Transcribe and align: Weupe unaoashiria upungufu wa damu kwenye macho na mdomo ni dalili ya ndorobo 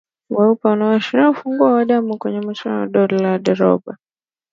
Weupe 0.29 0.69
unaoashiria 0.69 1.29
upungufu 1.29 1.63
wa 1.63 1.85
damu 1.85 2.17
kwenye 2.17 2.41
macho 2.41 2.69
na 2.69 2.85
mdomo 2.85 3.07
ni 3.07 3.07
dalili 3.07 3.23
ya 3.29 3.37
ndorobo 3.37 3.95